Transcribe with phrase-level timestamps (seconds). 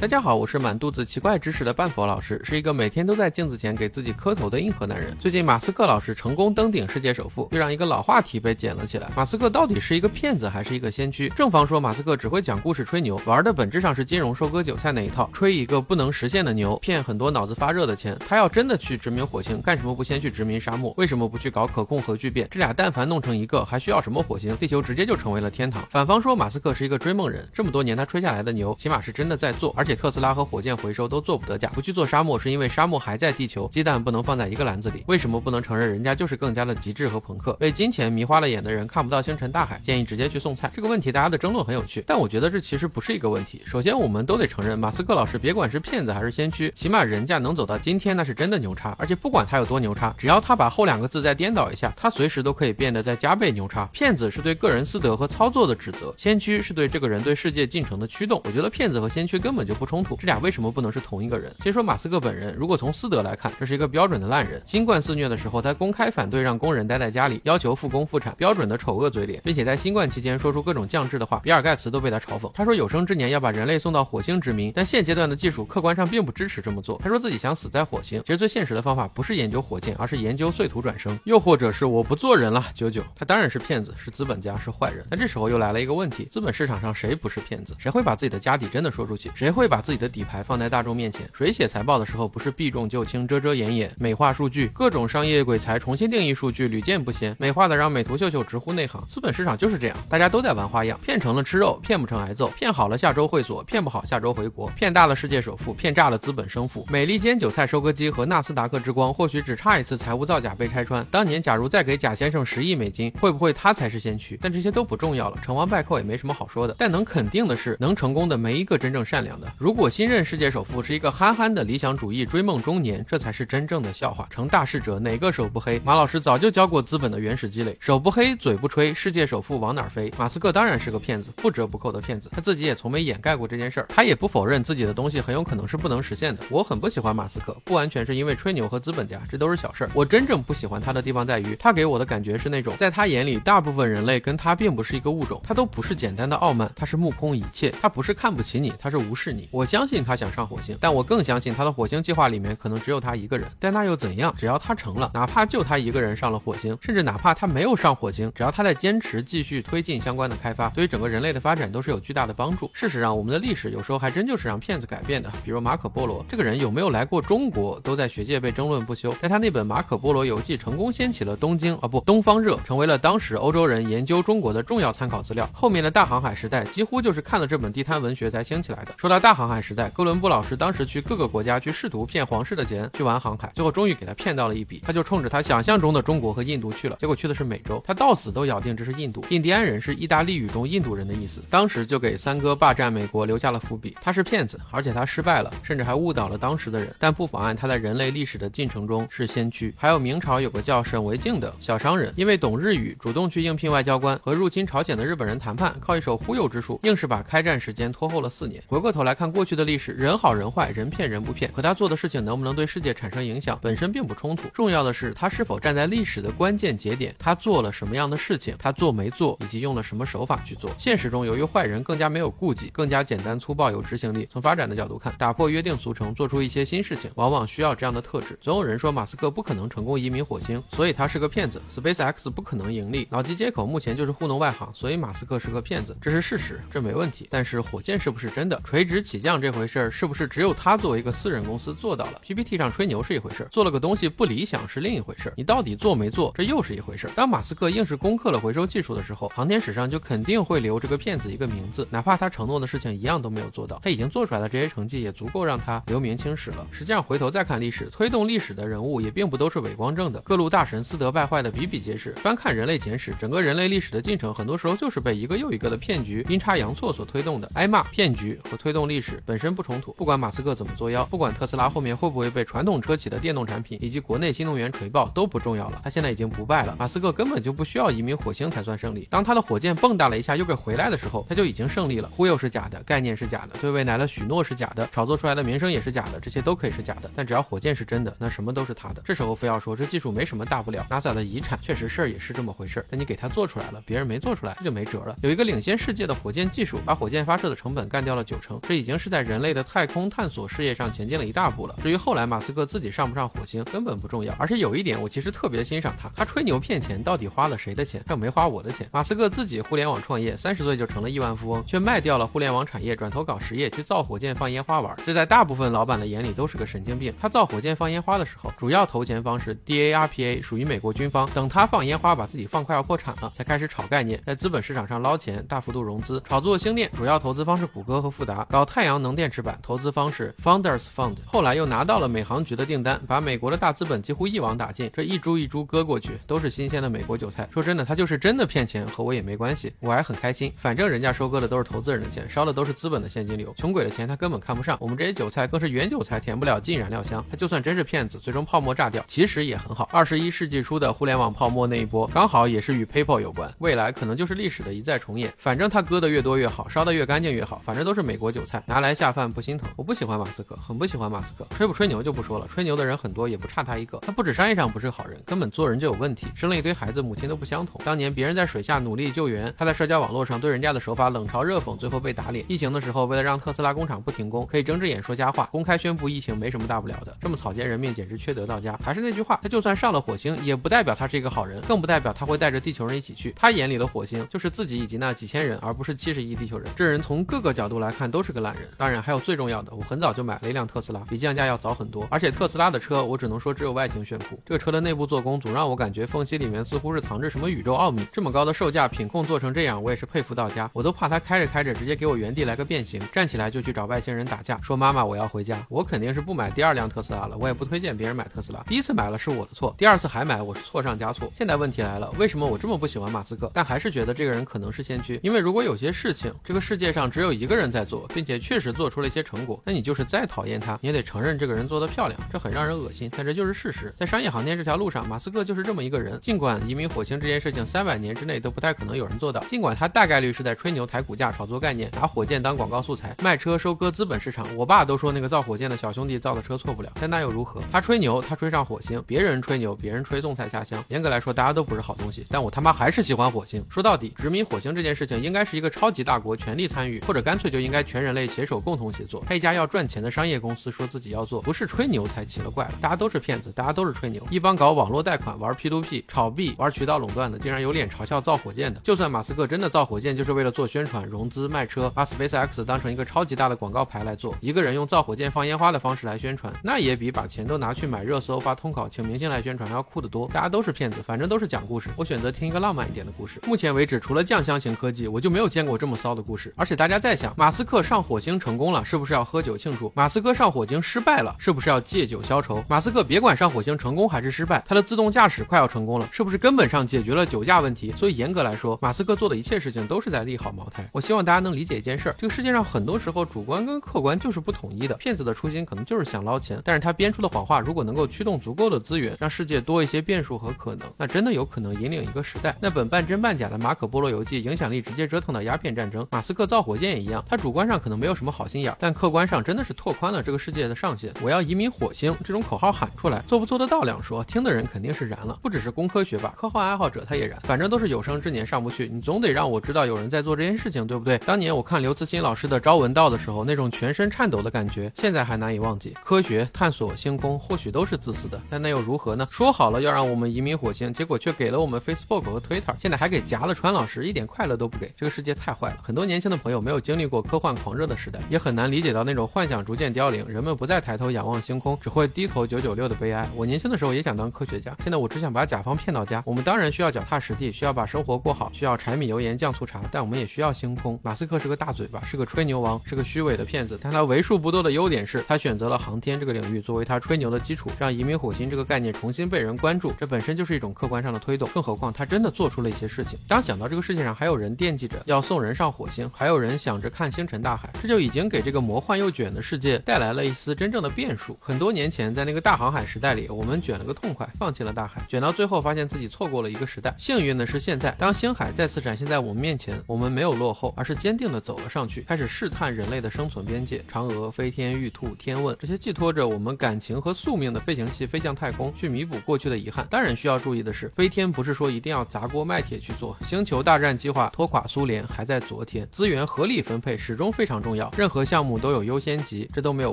[0.00, 5.14] 大家好，我是满肚子奇怪知识的半佛老师，是一个每天都在镜子前给自己磕头的硬核男人。
[5.20, 11.28] 最近马斯克老师成功登顶世界首富，又让一个老话题被捡了起来：马斯克到底是一个骗子还是一个先驱？
[11.36, 18.16] 正方说马斯克只会讲故事吹牛，玩的本质上是金融收割韭菜那一套，吹一个不能实现的牛，骗很多脑子发热的钱。
[18.26, 20.94] 他要真的去殖民火星，干什么不先去殖民沙漠？
[20.96, 22.48] 为什么不去搞可控核聚变？
[22.50, 24.56] 这俩但凡弄成一个，还需要什么火星？
[24.56, 25.84] 地球直接就成为了天堂。
[25.90, 29.89] 反方说马斯克是一个追梦人，这么多年他吹下来的牛，起码是真的在做，而且。
[29.94, 35.04] 特斯拉和火箭回收都做不得假，不去做沙漠是因为沙漠还在地球，鸡蛋不能放在一个篮子里。
[35.06, 37.52] 为什么不能承认人家就是更加的极致和朋克？
[37.54, 40.70] 被金钱迷花了眼的人看不到星辰大海，建议直接去送菜。
[40.74, 43.62] 这个问题大家的争论很有趣，但我觉得这其实不是一个问题。
[43.64, 48.94] 首先，我们都得承认，马斯克老师别管是骗子还是先驱，起码人家能走到今天，那是真的牛叉。
[48.98, 53.88] 而且不管他有多牛叉，只要他把后两个字再颠倒一下，他随时都可以变得再加倍牛叉。
[53.92, 58.40] 骗子是对个人私德和操作的指责，先驱是对这个人对世界进程的驱动。
[58.44, 60.70] 我觉得骗子和先驱根本就不冲突，这俩为什么？
[60.70, 61.50] 不能是同一个人？
[61.64, 64.60] 先说马斯克本人，如果从私德来看，这是一个标准的烂人。
[64.66, 72.52] 新冠肆虐的时候，他公开反对让工人待在家里，要求复工复产，标准的丑恶嘴脸，并且在新冠期间说出各种降智的话，比尔盖茨都被他嘲讽。
[72.52, 77.00] 他说有生之年要把人类送到火星殖民，但现阶段的技术客观上并不支持这么做。
[77.02, 82.64] 他说自己想死在火星，其实最现实的方法不是研究火箭，而是研究碎土转生，又或者是我不做人了。
[82.74, 85.04] 九九，他当然是骗子，是资本家，是坏人。
[85.10, 87.74] 但这时候又来了一个问题：资本市场上谁不是骗子？
[87.78, 89.30] 谁会把自己的家底真的说出去？
[89.34, 91.26] 谁会把自己的底牌放在大众面前？
[91.32, 94.66] 谁写财报的时候不是避重就轻、遮遮掩掩、美化数据？
[94.74, 99.00] 各种商业鬼才重新定义数据，屡见不鲜，美化的让美图秀秀直呼内行。
[99.08, 106.84] 资本市场就是这样，大家都在玩花样，骗成了吃肉，骗不成挨揍；骗好了下周会所，骗不好下周回国；骗大了世界首富，骗炸了资本生父。
[106.90, 111.06] 美利坚韭菜收割机和纳斯达克之光或许只差一次财务造假被拆穿。
[111.10, 114.36] 当年假如再给贾先生十亿美金，会不会他才是先驱？
[114.42, 116.74] 但这些都不重要了，成王败寇也没什么好说的。
[116.76, 119.46] 但能肯定的是，能成功的没一个真正善良的。
[119.60, 121.90] 如果新任世界首富是一个憨憨的理想。
[122.00, 124.26] 主义追梦中年，这才是真正的笑话。
[124.30, 125.78] 成大事者哪个手不黑？
[125.80, 130.10] 马老师早就教过资本的原始积累，手不黑，嘴不吹，世界首富往哪飞？
[130.16, 132.30] 马斯克当然是个骗子，不折不扣的骗子。
[132.32, 136.42] 他自己也从没掩盖过这件事儿，他也不否认自己的东西很有可能是不能实现的。
[136.48, 139.90] 我很不喜欢马斯克，不完全是因为吹牛和资本家，这都是小事儿。
[139.92, 149.49] 我真正不喜欢他的地方在于，他给我的感觉是那种，在他眼里，大部分人类跟他并不是一个物种，他都不是简单的傲慢，他是目空一切，他不是看不起你，他是无视你。
[149.50, 152.70] 我相信他想上火星，但我更相信他的火星计划里面可。
[152.70, 154.32] 能只有他一个人，但那又怎样？
[154.38, 162.70] 只要他成了，哪怕就他一个人上了火星，甚至哪怕他没有上火星，只要他在坚持继续推进相关的开发，对于整个人类的发展都是有巨大的帮助。
[162.72, 165.28] 事实上，我们的历史有时候还真就是让骗子改变的。
[165.44, 169.12] 比如马可波罗这个人有没有来过中国，都在学界被争论不休。
[169.20, 175.44] 但他那本《马可波罗游记》成功掀起了东京啊不东方热，成为了当时欧洲人研究中国的重要参考资料。
[175.52, 178.94] 后面的大航海时代几乎就是看了这本地摊文学才兴起来的。
[178.96, 183.52] 说到大大航海时代，哥伦布老师当时去各个国家去试图骗皇室的钱去玩航海。
[183.54, 187.80] 最后终于给他骗到了一笔，他就冲着他想象中的中国和印度去了，结果去的是美洲。
[187.86, 189.24] 他到死都咬定这是印度。
[189.30, 193.96] 印第安人是意大利语中印度人的意思，当时就给三哥霸占美国留下了伏笔。
[194.02, 199.72] 他是骗子，而且他失败了，甚至还误导了当时的人，但不妨碍他在人类历史的进程中是先驱。
[199.78, 208.60] 还有明朝有个叫沈惟敬的小商人，因为懂日语，主动去应聘外交官，和入侵朝鲜的日本人谈判，靠一手忽悠之术，硬是把开战时间拖后了四年。
[208.66, 213.22] 回过头来看过去的历史，人好人坏，人骗人不骗，可他做的事情能不能对世界产生？
[213.22, 220.70] 影响本身并不冲突，重要的是他是否站在历史的关键节点，他做了什么样的事情，他做没做，以及用了什么手法去做。
[220.78, 224.26] 现实中，由于坏人更加没有顾忌，更加简单粗暴有执行力。
[224.32, 228.38] 从发展的角度看，打破约定俗成，做出一些新事情，往往需要这样的特质。
[228.40, 231.60] 总有人说马斯克不可能成功移民火星，所以他是个骗子。
[231.70, 237.28] SpaceX 不可能盈利，脑机接口目前就是糊弄外行，所以马斯克是个骗子，这是事实，这没问题。
[237.30, 243.20] 但是火箭是不是真的垂直起降这回事儿，是不是只有他作为一个私人公司做到了？PPT 上吹牛是一。
[243.20, 256.66] 回事儿做了个东西不理想是另一回事儿你到底做没做，这又是一回事儿当马斯克硬是攻克了回收技术的时候，航天史上就肯定会留这个骗子一个名字，哪怕他承诺的事情一样都没有做到，他已经做出来的这些成绩也足够让他留名青史了。
[256.72, 262.12] 实际上回头再看历史，推动历史的人物也并不都是伟光正的，各路大神私德败坏的比比皆是。
[262.12, 267.50] 翻看人类简史，整个人类历史的进程，很多时候就是被一个又一个的骗局阴差阳错所推动的。
[267.54, 276.76] 挨骂、骗局和推动历史本身不冲突，不管马斯克怎么作妖，不管特斯拉后面会不会被传统车企的电动产品以及国内新能源锤爆都不重要了，他现在已经不败了。
[276.78, 279.06] 马斯克根本就不需要移民火星才算胜利。
[279.10, 282.08] 当他的火箭蹦跶了一下又给回来的时候，他就已经胜利了。
[282.08, 287.10] 忽悠是假的，概念是假的，对未来的许诺是假的，炒作出来的名声也是假的，这些都可以是假的。
[287.16, 289.02] 但只要火箭是真的，那什么都是他的。
[289.04, 292.86] 这时候非要说这技术没什么大不了，NASA 的遗产确实事儿也是这么回事儿。
[292.90, 295.16] 但你给他做出来了，别人没做出来，这就没辙了。
[295.22, 298.89] 有一个领先世界的火箭技术，把火箭发射的成本干掉了九成，这已经。
[298.90, 301.76] 已经是在人类的太空探索事业上前进了一大步了。
[301.80, 304.34] 至于后来马斯克自己上不上火星，根本不重要。
[304.36, 308.02] 而且有一点，我其实特别欣赏他，他吹牛骗钱，到底花了谁的钱？
[308.08, 308.88] 更没花我的钱。
[308.92, 314.92] 马斯克自己互联网创业，三十岁就成了亿万富翁，却卖掉了互联网产业，转头搞实业，去造火箭放烟花玩。
[315.06, 317.14] 这在大部分老板的眼里都是个神经病。
[317.20, 321.30] 他造火箭放烟花的时候，主要投钱方是 DARPA，属于美国军方。
[321.32, 326.90] 等他放烟花把自己放快要破产了，才开始炒概念，在资本市场上捞钱，大幅度融资，炒作星链。
[326.96, 331.14] 主要投资方是谷歌和富达，搞太太阳能电池板，投资方是 Founders Fund。
[331.26, 334.90] 后来又拿到了美航局的订单，把美国的大资本几乎一网打尽。
[334.94, 337.46] 这一株一株割过去，都是新鲜的美国韭菜。
[337.52, 340.50] 说真的，他就是真的骗钱，和我也没关系，我还很开心。
[340.56, 344.78] 反正人家收割的都是投资人的钱，烧的都是资本的现金流，穷鬼的钱他根本看不上。
[344.80, 347.22] 我们这些韭菜更是原韭菜，填不了进燃料箱。
[347.30, 349.90] 他就算真是骗子，最终泡沫炸掉，其实也很好。
[349.92, 355.30] 二十一世纪初的互联网泡沫那一波，刚好也是与 PayPal 有关，未来可能就是历史的一再重演。
[355.36, 359.68] 反正他割的越多越好，烧的越干净越好，反正都是美国韭菜，拿来下饭不心疼。
[359.74, 361.44] 我不喜欢马斯克，很不喜欢马斯克。
[361.56, 363.98] 吹不吹牛就不说了，吹牛的人很多，也不差他一个。
[363.98, 367.80] 他不止商业上不是好人，根本做人就有问题，生了一堆孩子，母亲都不相同。
[367.84, 372.44] 当年别人在水下努力救援，他在社交网络上对人家的手法冷嘲热讽，最后被打脸。
[372.46, 377.16] 疫情的时候，为了让特斯拉工厂不停工，可以睁只眼说瞎话，公开宣布疫情没什么大不了的。
[377.20, 378.78] 这么草菅人命，简直缺德到家。
[378.84, 383.34] 还是那句话，他就算上了火星，也不代表他是一个好人，更不代表他会带着地球人一起去。
[383.34, 386.68] 他眼里的火星就是自己以及那几千人，而不是七十亿地球人。
[386.76, 388.59] 这人从各个角度来看都是个烂人。
[388.76, 392.06] 当然还有最重要的，我很早就买了一辆特斯拉，比降价要早很多。
[392.10, 398.04] 而且特斯拉的车，我只能说只有外形炫酷，这个车的内部做工总让我感觉缝隙里面似乎是藏着什么宇宙奥秘。
[398.12, 400.70] 这么高的售价，品控做成这样，我也是佩服到家。
[400.72, 405.58] 我都怕他开着开着直接给我原地来个变形，站起来就去找外星人打架，说妈妈我要回家。
[405.68, 408.62] 我肯定是不买第二辆特斯拉了，我也不推荐别人买特斯拉。
[408.66, 411.30] 第一次买了是我的错，第二次还买我是错上加错。
[411.36, 415.20] 现在问题来了，为什么我这么不喜欢马斯克，但还是觉得这个人可能是先驱？
[415.22, 423.94] 因为如果有些事情这个世界上只有一个人在做，并且确实做出了一些成果，那你就是再讨厌他，你也得承认这个人做得漂亮，这很让人恶心，但这就是事实。
[423.96, 426.18] 在商业航天这条路上，马斯克就是这么一个人。
[426.22, 434.46] 尽管移民火星这件事情三百年之内都不太可能有人做到，尽管他大概率是在吹牛抬股价、炒作概念，拿火箭当广告素材，卖车收割资本市场。
[434.56, 437.60] 我爸都说那个造火箭的小兄弟造的车错不了，但那又如何？
[437.70, 440.82] 他吹牛，他吹上火星；别人吹牛，别人吹送菜下乡。
[440.88, 442.24] 严格来说，大家都不是好东西。
[442.28, 443.64] 但我他妈还是喜欢火星。
[443.68, 449.22] 说到底，殖民火星这件事情应该是一个超级大国全力参与，或者干脆就应该全人类携手共同协作。
[449.26, 452.72] 他一家要赚钱的商业公司说自己要做，不是吹牛才奇了怪了。
[452.80, 454.26] 大家都是骗子，大家都是吹牛。
[454.30, 458.80] 一帮搞网络贷款、玩 P2P、炒币、玩渠道垄断的，竟然有脸嘲笑造火箭的。
[458.84, 464.34] 就算马斯克真的造火箭，就是为了做宣传、融资、卖车，把 SpaceX 当成一个超级大的广告牌来做。
[464.40, 470.28] 一个人用造火箭放烟花的方式来宣传，那也比把钱都拿去买热搜、发通稿、请明星来宣传要酷得多。
[470.28, 471.88] 大家都是骗子，反正都是讲故事。
[471.96, 473.40] 我选择听一个浪漫一点的故事。
[473.46, 476.52] 目前为止，除了酱香型科技，我就没有见过这么骚的故事。
[476.56, 479.90] 而且大家在想，马斯克上火星成功了，是不是要喝酒庆祝？
[479.96, 482.62] 马斯克上火星失败了，是不是要借酒消愁？
[482.68, 487.92] 马斯克别管上火星成功还是失败，他的自动驾驶快要成功了，是不是根本上解决了酒驾问题？
[487.96, 490.88] 所以严格来说，马斯克做的一切事情都是在利好茅台。
[490.92, 494.94] 我希望大家能理解一件事儿：这个世界上很多时候主观跟客观就是不统一的。
[494.96, 502.54] 骗子的初心可能就是想捞钱，但是他编出的谎话如果能够驱动足够的资源，让世界多一些变数和可能，那真的有可能引领一个时代。
[502.60, 506.06] 那本半真半假的马可波罗游记，影响力直接折腾到鸦片战争。
[506.10, 511.12] 马斯克造火箭也一样，他主观上可能没有有什么好心眼，但客观上真的是拓宽了这个世界的上限。
[511.22, 515.38] 我要移民火星这种口号喊出来，做不做得到两说，听的人肯定是燃了。
[515.40, 517.38] 不只是工科学吧，科幻爱好者他也燃。
[517.42, 521.16] 反正都是有生之年上不去，你总得让我知道有人在做这件事情，对不对？
[521.18, 525.96] 当年我看刘慈欣老师的《朝闻道》的时候，那种全身颤抖的感觉，现在还难以忘记。
[526.02, 529.28] 科学探索星空或许都是自私的，但那又如何呢？
[529.30, 534.90] 说好了要让我们移民火星，结果却给了我们 Facebook 和 Twitter，现在还给夹了川老师，一点快乐都不给。
[534.96, 535.78] 这个世界太坏了。
[535.82, 543.28] 很多年轻的朋友没有经历过科幻狂热的时代，也很难理解到那种幻想逐渐凋零，人们不再抬头仰望星空，只会低头九九六的悲哀。
[543.36, 546.22] 我年轻的时候也想当科学家，现在我只想把甲方骗到家。
[546.24, 550.98] 我们当然需要脚踏实地，需要把生活过好，需要柴米油盐酱醋茶，但我们也需要星空。
[551.02, 561.48] 马斯克是个大嘴巴，是个吹牛王，是个虚伪的骗子，但他为数不多的优点是他选择了航天这个领域作为他吹牛的基础，让移民火星这个概念重新被人关注，这本身就是一种客观上的推动。
[561.52, 563.18] 更何况他真的做出了一些事情。
[563.28, 571.36] 当想到这个世界上还有人惦记着要送人上火星，还有人想着看星辰大海，这就已经给这个魔幻又卷的世界带来了一丝真正的变数。
[571.40, 576.94] 很多年前，在那个大航海时代里，我们卷了个痛快，放弃了大海，卷到最后发现自己错过了一个时代。
[576.96, 583.82] 幸运的是，现在当星海再次展现在我们面前，我们没有落后，而是坚定地走了上去，开始试探人类的生存边界。
[583.90, 589.84] 嫦娥、飞天、玉兔、天问这些寄托着我们感情和宿命的飞行器飞向太空，去弥补过去的遗憾。
[589.90, 593.16] 当然需要注意的是，飞天不是说一定要砸锅卖铁去做。
[593.26, 597.79] 星球大战计划拖垮苏联还在昨天，资源合理分配始终非常重要。
[597.96, 599.92] 任何项目都有优先级，这都没有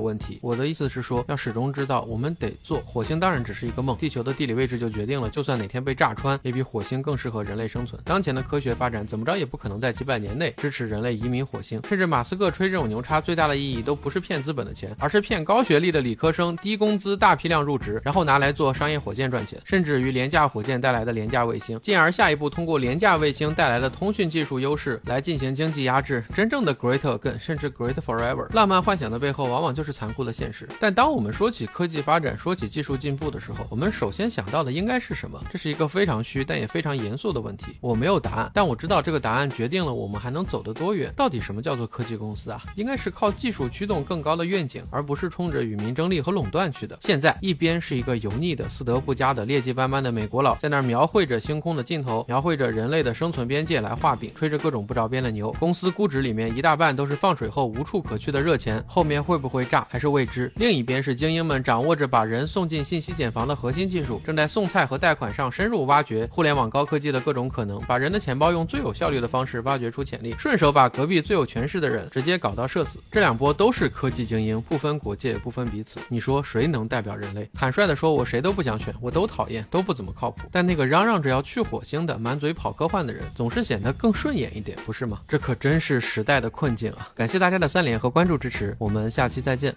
[0.00, 0.40] 问题。
[0.42, 2.80] 我的意思是说，要始终知道我们得做。
[2.80, 8.00] 火星当然只是一个梦，地球的地理位置就决定了，就算哪天被炸穿，也比火星更适合人类生存。
[8.04, 11.80] 当前的科学发展怎么着也不可能在几百年内支持人类移民火星。
[11.88, 19.58] 甚至马斯克吹这种牛叉，最大的意义都不是骗资本的钱，而是骗高学历的理科生低工资大批量入职，然后拿来做商业火箭赚钱。
[19.64, 26.24] 甚至于廉价火箭带来的廉价卫星，进而下一步通过廉价卫星带来的通讯技术优势来进行经济压制。
[26.34, 30.68] 真正的 Great Again，甚至 Great Forever，浪漫幻想的背后往往就是残酷的现实。
[30.80, 35.40] 但当我们说起科技发展，说起技术进步的时候，我们首先想到的应该是什么？
[35.52, 37.76] 这是一个非常虚但也非常严肃的问题。
[37.80, 41.12] 我没有答案，但我知道这个答案决定了我们还能走得多远。
[41.14, 42.60] 到底什么叫做科技公司啊？
[42.74, 46.98] 应该是靠技术驱动更高的愿景，而不是冲着与民争利和垄断去的。
[47.02, 55.52] 现在一边是一个油腻的、私德不佳的、劣迹斑斑的美国佬，在那儿描绘着星空的尽头，描绘着人类的生存边界来画饼，吹着各种不着边的牛。
[55.60, 60.52] 公司估值里面一大半都是放水后无处可去的热钱，后面会不会炸还是未知。
[60.56, 72.98] 另一边是精英们掌握着把人送进信息茧房的核心技术，正在送菜和贷款上深入挖掘互联网高科技的各种可能，把人的钱包用最有效率的方式挖掘出潜力，顺手把隔壁最有权势的人直接搞到社死。
[73.10, 76.00] 这两波都是科技精英，不分国界，不分彼此。
[76.08, 77.48] 你说谁能代表人类？
[77.54, 80.48] 坦率的说，我谁都不想选，我都讨厌，都不怎么靠谱。
[80.50, 85.20] 但那个嚷嚷着要去火星的，满嘴跑科幻的人，总是显得更顺眼一点，不是吗？
[85.26, 87.08] 这可真是时代的困境啊！
[87.14, 89.74] 感谢大大家的三连和关注支持，我们下期再见。